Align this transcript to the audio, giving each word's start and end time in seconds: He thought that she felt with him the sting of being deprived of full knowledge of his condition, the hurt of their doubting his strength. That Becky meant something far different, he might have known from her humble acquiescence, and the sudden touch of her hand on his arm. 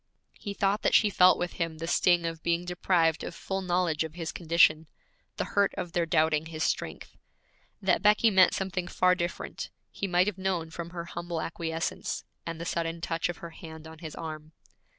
He 0.39 0.55
thought 0.55 0.81
that 0.81 0.95
she 0.95 1.11
felt 1.11 1.37
with 1.37 1.53
him 1.61 1.77
the 1.77 1.85
sting 1.85 2.25
of 2.25 2.41
being 2.41 2.65
deprived 2.65 3.23
of 3.23 3.35
full 3.35 3.61
knowledge 3.61 4.03
of 4.03 4.15
his 4.15 4.31
condition, 4.31 4.87
the 5.37 5.45
hurt 5.53 5.75
of 5.75 5.91
their 5.91 6.07
doubting 6.07 6.47
his 6.47 6.63
strength. 6.63 7.15
That 7.83 8.01
Becky 8.01 8.31
meant 8.31 8.55
something 8.55 8.87
far 8.87 9.13
different, 9.13 9.69
he 9.91 10.07
might 10.07 10.25
have 10.25 10.39
known 10.39 10.71
from 10.71 10.89
her 10.89 11.05
humble 11.05 11.39
acquiescence, 11.39 12.23
and 12.47 12.59
the 12.59 12.65
sudden 12.65 12.99
touch 12.99 13.29
of 13.29 13.37
her 13.45 13.51
hand 13.51 13.85
on 13.85 13.99
his 13.99 14.15
arm. 14.15 14.53